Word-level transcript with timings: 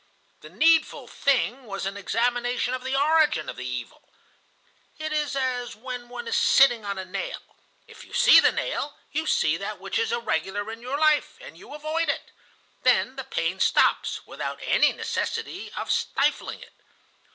The 0.39 0.49
needful 0.49 1.07
thing 1.07 1.65
was 1.67 1.85
an 1.85 1.95
examination 1.95 2.73
of 2.73 2.83
the 2.83 2.95
origin 2.95 3.47
of 3.49 3.55
the 3.55 3.67
evil. 3.67 4.01
It 4.97 5.13
is 5.13 5.35
as 5.35 5.75
when 5.75 6.09
one 6.09 6.27
is 6.27 6.35
sitting 6.37 6.83
on 6.83 6.97
a 6.97 7.05
nail; 7.05 7.37
if 7.85 8.03
you 8.03 8.11
see 8.11 8.39
the 8.39 8.51
nail, 8.51 8.97
you 9.11 9.27
see 9.27 9.57
that 9.57 9.79
which 9.79 9.99
is 9.99 10.11
irregular 10.11 10.71
in 10.71 10.81
your 10.81 10.97
life, 10.97 11.37
and 11.39 11.55
you 11.55 11.75
avoid 11.75 12.09
it. 12.09 12.31
Then 12.81 13.15
the 13.15 13.23
pain 13.23 13.59
stops, 13.59 14.25
without 14.25 14.59
any 14.63 14.91
necessity 14.91 15.71
of 15.73 15.91
stifling 15.91 16.61
it. 16.61 16.73